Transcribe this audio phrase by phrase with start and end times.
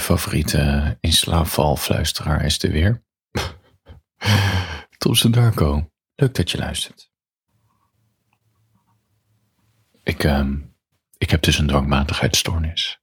[0.00, 3.02] favoriete inslaapvalfluisteraar is er weer.
[4.98, 7.10] Tom Darko, leuk dat je luistert.
[10.02, 10.56] Ik, ehm,
[11.18, 13.00] ik heb dus een dwangmatigheidsstoornis.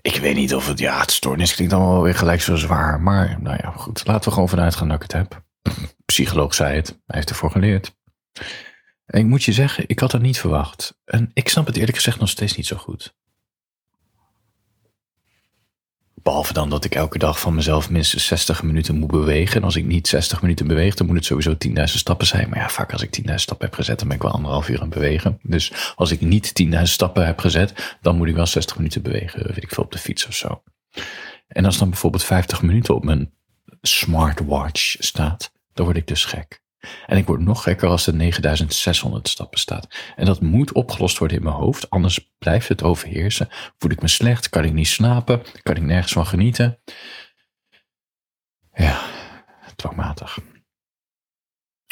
[0.00, 3.00] Ik weet niet of het, ja, het stoornis klinkt allemaal weer gelijk zo zwaar.
[3.00, 5.44] Maar nou ja, goed, laten we gewoon vanuit gaan dat ik het heb.
[6.04, 7.96] Psycholoog zei het, hij heeft ervoor geleerd.
[9.06, 10.98] En ik moet je zeggen, ik had het niet verwacht.
[11.04, 13.14] En ik snap het eerlijk gezegd nog steeds niet zo goed.
[16.26, 19.56] Behalve dan dat ik elke dag van mezelf minstens 60 minuten moet bewegen.
[19.56, 22.48] En als ik niet 60 minuten beweeg, dan moet het sowieso 10.000 stappen zijn.
[22.48, 24.76] Maar ja, vaak als ik 10.000 stappen heb gezet, dan ben ik wel anderhalf uur
[24.76, 25.38] aan het bewegen.
[25.42, 29.46] Dus als ik niet 10.000 stappen heb gezet, dan moet ik wel 60 minuten bewegen.
[29.46, 30.62] Weet ik veel, op de fiets of zo.
[31.48, 33.32] En als dan bijvoorbeeld 50 minuten op mijn
[33.82, 36.62] smartwatch staat, dan word ik dus gek.
[37.06, 39.88] En ik word nog gekker als er 9600 stappen staat.
[40.16, 43.48] En dat moet opgelost worden in mijn hoofd, anders blijft het overheersen.
[43.78, 46.78] Voel ik me slecht, kan ik niet slapen, kan ik nergens van genieten.
[48.72, 49.02] Ja,
[49.76, 50.38] dwangmatig.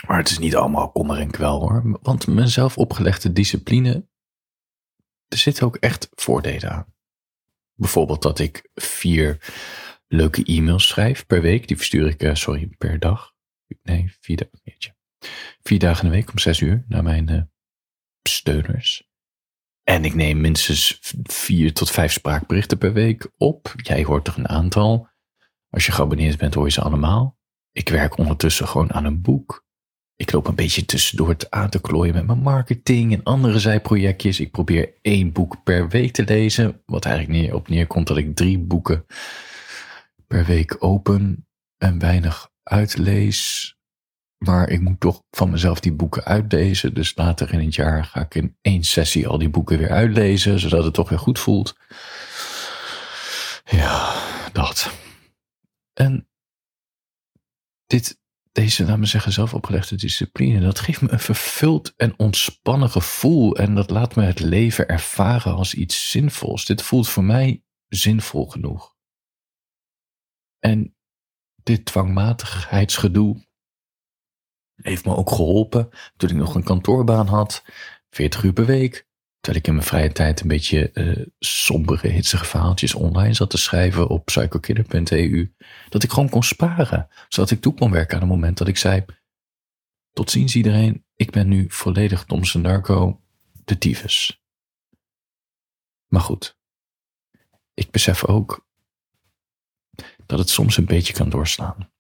[0.06, 4.08] Maar het is niet allemaal kommer en kwel hoor, want mijn zelf opgelegde discipline,
[5.28, 6.94] er zitten ook echt voordelen aan.
[7.74, 9.38] Bijvoorbeeld dat ik vier
[10.06, 13.33] leuke e-mails schrijf per week, die verstuur ik, eh, sorry, per dag
[13.82, 14.50] nee, vier,
[15.62, 17.42] vier dagen in de week om zes uur naar mijn uh,
[18.22, 19.08] steuners.
[19.82, 23.74] En ik neem minstens vier tot vijf spraakberichten per week op.
[23.76, 25.08] Jij hoort er een aantal.
[25.70, 27.38] Als je geabonneerd bent, hoor je ze allemaal.
[27.72, 29.64] Ik werk ondertussen gewoon aan een boek.
[30.16, 34.40] Ik loop een beetje tussendoor het aan te klooien met mijn marketing en andere zijprojectjes.
[34.40, 36.82] Ik probeer één boek per week te lezen.
[36.86, 39.06] Wat eigenlijk neer, op neerkomt dat ik drie boeken
[40.26, 41.46] per week open
[41.78, 43.72] en weinig uitlees.
[44.38, 46.94] Maar ik moet toch van mezelf die boeken uitlezen.
[46.94, 50.58] Dus later in het jaar ga ik in één sessie al die boeken weer uitlezen,
[50.58, 51.76] zodat het toch weer goed voelt.
[53.64, 54.92] Ja, dat.
[55.92, 56.28] En
[57.86, 58.18] dit,
[58.52, 63.56] deze, laat me zeggen, zelf opgelegde discipline, dat geeft me een vervuld en ontspannen gevoel.
[63.56, 66.64] En dat laat me het leven ervaren als iets zinvols.
[66.64, 68.96] Dit voelt voor mij zinvol genoeg.
[70.58, 70.96] En
[71.64, 73.44] dit dwangmatigheidsgedoe
[74.82, 77.64] heeft me ook geholpen toen ik nog een kantoorbaan had,
[78.10, 79.06] 40 uur per week.
[79.40, 83.56] Terwijl ik in mijn vrije tijd een beetje uh, sombere, hitsige verhaaltjes online zat te
[83.56, 85.54] schrijven op psychokiller.eu.
[85.88, 88.76] Dat ik gewoon kon sparen, zodat ik toe kon werken aan het moment dat ik
[88.76, 89.04] zei:
[90.12, 93.20] Tot ziens iedereen, ik ben nu volledig Thomson Narco,
[93.64, 94.42] de tyfus.
[96.06, 96.58] Maar goed,
[97.74, 98.63] ik besef ook
[100.26, 101.92] dat het soms een beetje kan doorslaan.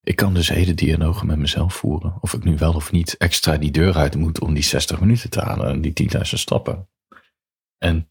[0.00, 2.18] Ik kan dus hele dialogen met mezelf voeren.
[2.20, 5.30] Of ik nu wel of niet extra die deur uit moet om die 60 minuten
[5.30, 6.88] te halen en die 10.000 stappen.
[7.78, 8.10] En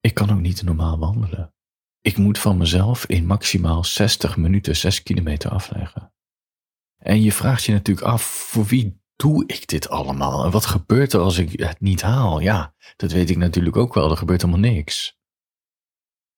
[0.00, 1.54] ik kan ook niet normaal wandelen.
[2.00, 6.12] Ik moet van mezelf in maximaal 60 minuten 6 kilometer afleggen.
[6.96, 10.44] En je vraagt je natuurlijk af, voor wie doe ik dit allemaal?
[10.44, 12.40] En wat gebeurt er als ik het niet haal?
[12.40, 14.10] Ja, dat weet ik natuurlijk ook wel.
[14.10, 15.18] Er gebeurt helemaal niks.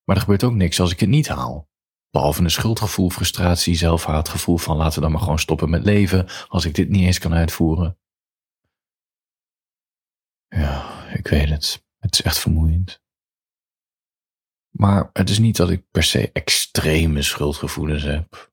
[0.05, 1.71] Maar er gebeurt ook niks als ik het niet haal.
[2.11, 6.65] Behalve een schuldgevoel, frustratie, zelfhaatgevoel van laten we dan maar gewoon stoppen met leven als
[6.65, 7.99] ik dit niet eens kan uitvoeren.
[10.49, 11.85] Ja, ik weet het.
[11.99, 13.03] Het is echt vermoeiend.
[14.71, 18.52] Maar het is niet dat ik per se extreme schuldgevoelens heb.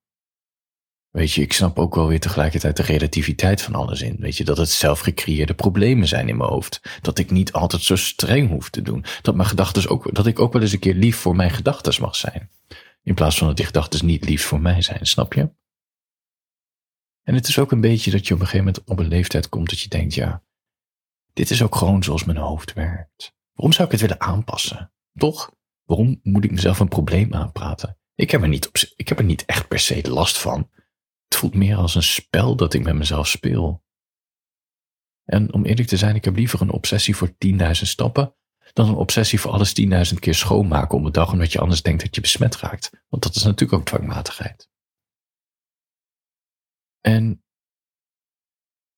[1.09, 4.15] Weet je, ik snap ook wel weer tegelijkertijd de relativiteit van alles in.
[4.19, 6.81] Weet je, dat het zelfgecreëerde problemen zijn in mijn hoofd.
[7.01, 9.05] Dat ik niet altijd zo streng hoef te doen.
[9.21, 12.01] Dat mijn gedachten ook, dat ik ook wel eens een keer lief voor mijn gedachten
[12.01, 12.49] mag zijn.
[13.03, 15.49] In plaats van dat die gedachten niet lief voor mij zijn, snap je?
[17.23, 19.49] En het is ook een beetje dat je op een gegeven moment op een leeftijd
[19.49, 20.43] komt dat je denkt, ja,
[21.33, 23.33] dit is ook gewoon zoals mijn hoofd werkt.
[23.53, 24.91] Waarom zou ik het willen aanpassen?
[25.13, 25.51] Toch?
[25.83, 27.97] Waarom moet ik mezelf een probleem aanpraten?
[28.15, 30.69] Ik heb er niet, op, ik heb er niet echt per se last van.
[31.29, 33.83] Het voelt meer als een spel dat ik met mezelf speel.
[35.23, 38.33] En om eerlijk te zijn, ik heb liever een obsessie voor 10.000 stappen
[38.73, 39.81] dan een obsessie voor alles
[40.13, 42.89] 10.000 keer schoonmaken om de dag, omdat je anders denkt dat je besmet raakt.
[43.07, 44.69] Want dat is natuurlijk ook dwangmatigheid.
[47.01, 47.43] En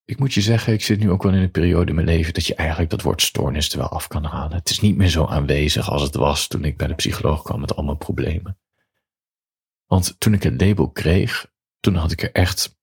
[0.06, 2.34] ik moet je zeggen, ik zit nu ook wel in een periode in mijn leven
[2.34, 4.58] dat je eigenlijk dat woord stoornis er wel af kan halen.
[4.58, 7.60] Het is niet meer zo aanwezig als het was toen ik bij de psycholoog kwam
[7.60, 8.60] met allemaal problemen.
[9.86, 11.51] Want toen ik het label kreeg,
[11.82, 12.78] toen had ik er echt,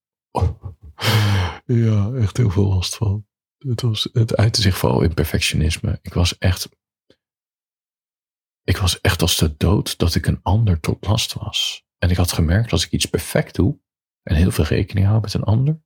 [1.65, 3.27] ja, echt heel veel last van.
[3.59, 5.99] Het, was, het uitte zich vooral in perfectionisme.
[6.03, 6.69] Ik was echt.
[8.63, 11.87] Ik was echt als de dood dat ik een ander tot last was.
[11.99, 13.81] En ik had gemerkt als ik iets perfect doe
[14.23, 15.83] en heel veel rekening hou met een ander,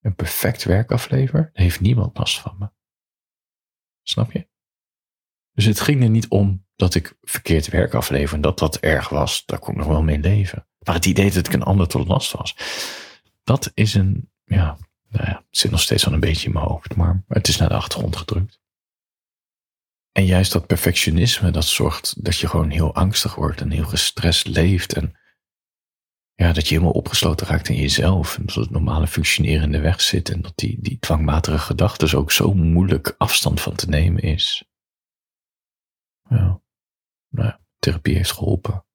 [0.00, 2.70] een perfect werk aflever, heeft niemand last van me.
[4.02, 4.48] Snap je?
[5.52, 9.08] Dus het ging er niet om dat ik verkeerd werk aflever en dat dat erg
[9.08, 9.44] was.
[9.44, 10.68] Daar kon ik nog wel mee leven.
[10.86, 12.56] Maar het idee dat ik een ander tot last was,
[13.44, 14.78] dat is een, ja,
[15.08, 17.56] nou ja, het zit nog steeds wel een beetje in mijn hoofd, maar het is
[17.56, 18.60] naar de achtergrond gedrukt.
[20.12, 24.46] En juist dat perfectionisme, dat zorgt dat je gewoon heel angstig wordt en heel gestrest
[24.46, 24.92] leeft.
[24.92, 25.16] En
[26.34, 28.38] ja, dat je helemaal opgesloten raakt in jezelf.
[28.38, 30.30] En dat het normale functioneren in de weg zit.
[30.30, 34.64] En dat die, die dwangmatige gedachten ook zo moeilijk afstand van te nemen is.
[36.28, 36.60] Ja,
[37.28, 38.85] nou therapie heeft geholpen.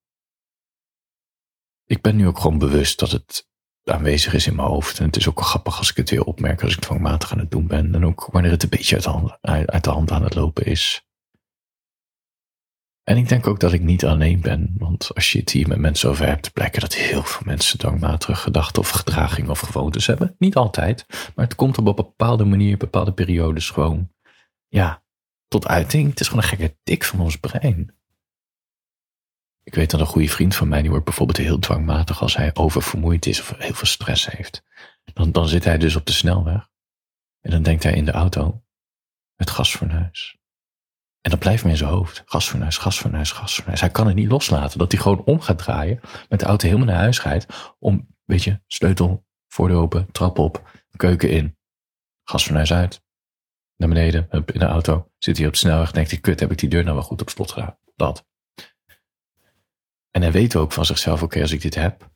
[1.92, 3.48] Ik ben nu ook gewoon bewust dat het
[3.84, 5.00] aanwezig is in mijn hoofd.
[5.00, 7.52] En het is ook grappig als ik het weer opmerk als ik dwangmatig aan het
[7.52, 7.96] doen ben.
[7.96, 10.66] En ook wanneer het een beetje uit de hand, uit de hand aan het lopen
[10.66, 11.06] is.
[13.04, 15.78] En ik denk ook dat ik niet alleen ben, want als je het hier met
[15.78, 20.36] mensen over hebt, blijken dat heel veel mensen dwangmatige gedachten of gedragingen of gewoontes hebben.
[20.38, 21.06] Niet altijd,
[21.36, 24.12] maar het komt op een bepaalde manier, bepaalde periodes gewoon,
[24.68, 25.04] ja,
[25.48, 26.10] tot uiting.
[26.10, 28.01] Het is gewoon een gekke tik van ons brein.
[29.64, 32.52] Ik weet dat een goede vriend van mij, die wordt bijvoorbeeld heel dwangmatig als hij
[32.54, 34.64] oververmoeid is of heel veel stress heeft.
[35.14, 36.70] Dan, dan zit hij dus op de snelweg
[37.42, 38.64] en dan denkt hij in de auto,
[39.36, 40.40] het gasfornuis.
[41.22, 42.22] En dat blijft me in zijn hoofd.
[42.26, 43.80] Gasfornuis, gasfornuis, gasfornuis.
[43.80, 44.80] Hij kan het niet loslaten.
[44.80, 46.00] Dat hij gewoon om gaat draaien.
[46.30, 47.76] Met de auto helemaal naar huis gaat.
[47.80, 51.58] Om, weet je, sleutel, voordeur open, trap op, keuken in.
[52.24, 53.04] Gasfornuis uit.
[53.78, 55.12] Naar beneden, in de auto.
[55.18, 55.92] Zit hij op de snelweg.
[55.92, 57.78] Denkt hij, kut, heb ik die deur nou wel goed op slot gedaan.
[57.96, 58.28] Dat.
[60.12, 62.10] En hij weet ook van zichzelf, oké, als ik dit heb.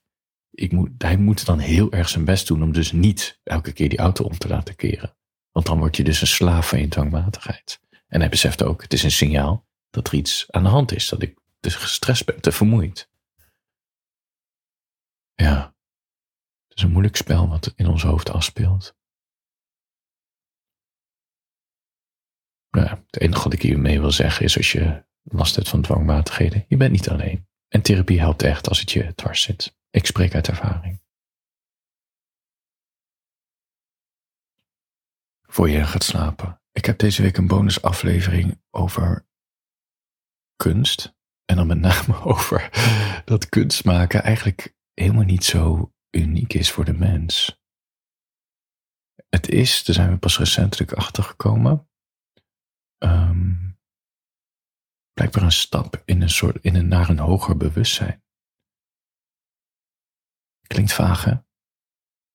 [0.50, 3.90] Ik moet, hij moet dan heel erg zijn best doen om dus niet elke keer
[3.90, 5.16] die auto om te laten keren.
[5.52, 7.80] Want dan word je dus een slaaf van je dwangmatigheid.
[8.08, 11.10] En hij beseft ook, het is een signaal dat er iets aan de hand is,
[11.10, 13.10] dat ik te gestrest ben, te vermoeid.
[15.36, 15.76] Ja,
[16.68, 18.96] het is een moeilijk spel wat in ons hoofd afspeelt.
[22.70, 26.66] Nou, het enige wat ik hiermee wil zeggen is als je last hebt van dwangmatigheden,
[26.68, 27.48] je bent niet alleen.
[27.76, 29.78] En therapie helpt echt als het je dwars zit.
[29.90, 31.02] Ik spreek uit ervaring.
[35.42, 39.28] Voor je gaat slapen, ik heb deze week een bonusaflevering over
[40.56, 41.16] kunst.
[41.46, 42.70] En dan met name over
[43.26, 47.62] dat kunst maken eigenlijk helemaal niet zo uniek is voor de mens.
[49.30, 51.90] Het is, daar zijn we pas recentelijk achter gekomen,
[52.98, 53.75] um,
[55.16, 58.24] blijkbaar een stap in een soort, in een, naar een hoger bewustzijn.
[60.68, 61.34] Klinkt vaag, hè?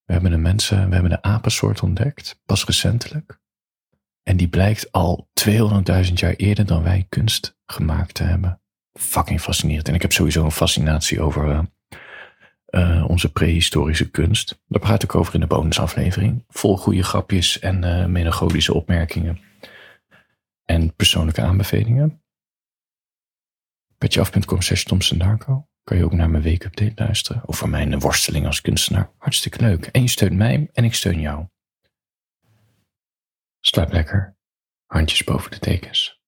[0.05, 3.41] We hebben de mensen, we hebben de apensoort ontdekt, pas recentelijk.
[4.23, 8.61] En die blijkt al 200.000 jaar eerder dan wij kunst gemaakt te hebben.
[8.93, 9.89] Fucking fascinerend.
[9.89, 11.63] En ik heb sowieso een fascinatie over uh,
[12.71, 14.63] uh, onze prehistorische kunst.
[14.67, 16.45] Daar praat ik over in de bonusaflevering.
[16.49, 19.41] Vol goede grapjes en uh, melancholische opmerkingen.
[20.65, 22.23] En persoonlijke aanbevelingen.
[24.01, 24.85] Petjeaf.com slash
[25.17, 25.69] Darko.
[25.83, 27.43] Kan je ook naar mijn weekupdate luisteren.
[27.49, 29.11] Over mijn worsteling als kunstenaar.
[29.19, 29.87] Hartstikke leuk.
[29.87, 31.47] En je steunt mij en ik steun jou.
[33.61, 34.37] Slaap lekker.
[34.87, 36.19] Handjes boven de tekens.